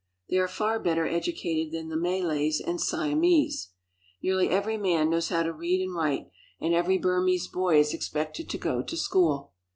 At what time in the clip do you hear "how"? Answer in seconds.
5.29-5.43